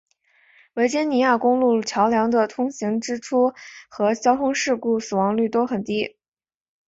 [0.73, 3.53] 维珍尼亚公路桥梁的通行支出
[3.87, 6.17] 和交通事故死亡率都很低。